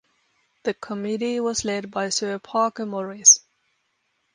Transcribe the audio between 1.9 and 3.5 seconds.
by Sir Parker Morris.